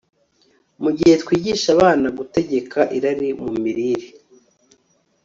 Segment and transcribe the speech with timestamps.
[0.83, 4.07] Mu gihe twigisha abana gutegeka irari mu mirire